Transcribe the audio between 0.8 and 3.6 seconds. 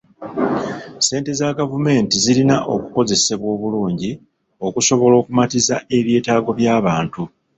Ssente za gavumenti zirina okukozesebwa